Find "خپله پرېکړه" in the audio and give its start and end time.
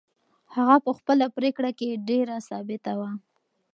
0.97-1.71